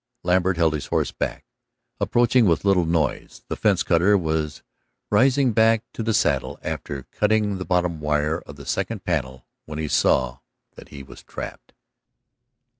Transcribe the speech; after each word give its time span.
Lambert 0.23 0.57
held 0.57 0.73
his 0.73 0.87
horse 0.87 1.11
back, 1.11 1.45
approaching 1.99 2.45
with 2.47 2.65
little 2.65 2.87
noise. 2.87 3.43
The 3.49 3.55
fence 3.55 3.83
cutter 3.83 4.17
was 4.17 4.63
rising 5.11 5.51
back 5.53 5.83
to 5.93 6.01
the 6.01 6.11
saddle 6.11 6.57
after 6.63 7.03
cutting 7.11 7.59
the 7.59 7.65
bottom 7.65 7.99
wire 7.99 8.39
of 8.47 8.55
the 8.55 8.65
second 8.65 9.03
panel 9.03 9.45
when 9.67 9.77
he 9.77 9.87
saw 9.87 10.39
that 10.73 10.89
he 10.89 11.03
was 11.03 11.21
trapped. 11.21 11.73